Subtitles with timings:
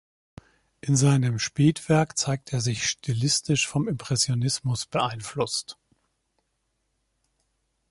[0.81, 5.77] In seinem Spätwerk zeigt er sich stilistisch vom Impressionismus beeinflusst.